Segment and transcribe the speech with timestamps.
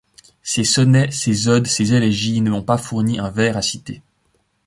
[0.41, 4.01] Ses sonnets, ses odes, ses élégies, ne m'ont pas fourni un vers à citer.